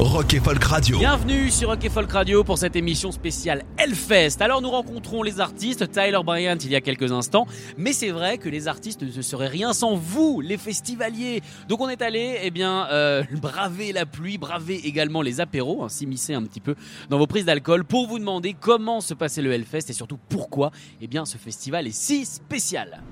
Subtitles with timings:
[0.00, 0.96] Rock et Folk Radio.
[0.96, 4.40] Bienvenue sur Rock et Folk Radio pour cette émission spéciale Hellfest.
[4.40, 8.38] Alors nous rencontrons les artistes, Tyler Bryant il y a quelques instants, mais c'est vrai
[8.38, 11.42] que les artistes ne seraient rien sans vous, les festivaliers.
[11.68, 15.88] Donc on est allé, eh bien, euh, braver la pluie, braver également les apéros, hein,
[15.88, 16.76] s'immiscer un petit peu
[17.10, 20.70] dans vos prises d'alcool pour vous demander comment se passait le Hellfest et surtout pourquoi,
[21.02, 23.02] eh bien, ce festival est si spécial.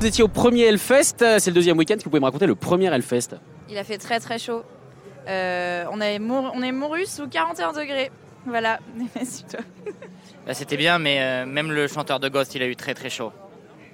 [0.00, 1.96] Vous étiez au premier Hellfest, c'est le deuxième week-end.
[1.96, 3.36] Que vous pouvez me raconter le premier Hellfest
[3.68, 4.62] Il a fait très très chaud.
[5.28, 8.10] Euh, on, est mour- on est mouru sous 41 degrés.
[8.46, 8.78] Voilà.
[9.24, 9.60] C'est toi.
[10.46, 13.10] Bah, C'était bien, mais euh, même le chanteur de Ghost, il a eu très très
[13.10, 13.32] chaud.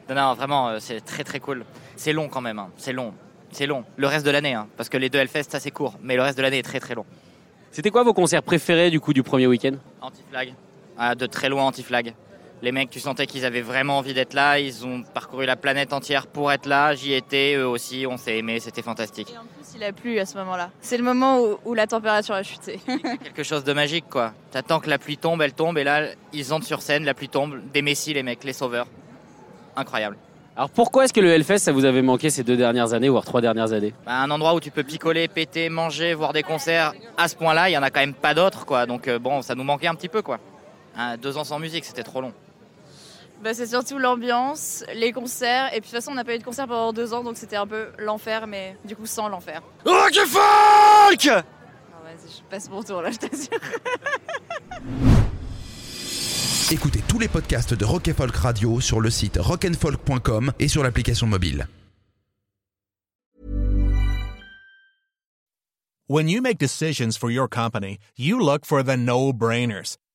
[0.09, 1.65] Non, non, vraiment, euh, c'est très très cool.
[1.97, 2.71] C'est long quand même, hein.
[2.77, 3.13] c'est long.
[3.51, 3.85] C'est long.
[3.97, 6.23] Le reste de l'année, hein, parce que les deux Hellfest, ça c'est court, mais le
[6.23, 7.05] reste de l'année est très très long.
[7.73, 9.73] C'était quoi vos concerts préférés du coup du premier week-end?
[10.01, 10.55] Anti-flag.
[10.97, 12.15] Ah, de très loin anti-flag.
[12.63, 15.93] Les mecs, tu sentais qu'ils avaient vraiment envie d'être là, ils ont parcouru la planète
[15.93, 19.31] entière pour être là, j'y étais, eux aussi, on s'est aimé, c'était fantastique.
[19.31, 20.71] Et en plus, il a plu à ce moment-là.
[20.81, 22.81] C'est le moment où, où la température a chuté.
[23.23, 24.33] Quelque chose de magique quoi.
[24.53, 27.29] T'attends que la pluie tombe, elle tombe, et là, ils entrent sur scène, la pluie
[27.29, 28.87] tombe, des messies les mecs, les sauveurs.
[29.77, 30.17] Incroyable.
[30.57, 33.27] Alors pourquoi est-ce que le Hellfest ça vous avait manqué ces deux dernières années, voire
[33.27, 33.93] trois dernières années?
[34.07, 37.69] Bah, un endroit où tu peux picoler, péter, manger, voir des concerts, à ce point-là,
[37.69, 38.87] il y en a quand même pas d'autres, quoi.
[38.87, 40.39] Donc euh, bon, ça nous manquait un petit peu, quoi.
[40.97, 42.33] Hein, deux ans sans musique, c'était trop long.
[43.43, 45.69] Bah, c'est surtout l'ambiance, les concerts.
[45.69, 47.37] Et puis de toute façon, on n'a pas eu de concert pendant deux ans, donc
[47.37, 49.63] c'était un peu l'enfer, mais du coup sans l'enfer.
[49.85, 51.45] Rock et Folk Alors,
[52.05, 53.59] Vas-y, je passe mon tour là, je t'assure.
[56.73, 61.29] Écoutez tous les podcasts de Rock Folk Radio sur le site rockandfolk.com et sur l'application
[61.29, 61.69] mobile.
[66.09, 69.97] When you make decisions for your company, you look for the no-brainers.